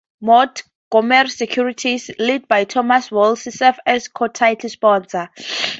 Subaru 0.23 0.41
and 0.49 0.63
Montgomery 0.93 1.29
Securities, 1.29 2.09
led 2.17 2.47
by 2.47 2.63
Thomas 2.63 3.09
Weisel, 3.11 3.51
serve 3.51 3.79
as 3.85 4.07
co-title 4.07 4.71
sponsors. 4.71 5.27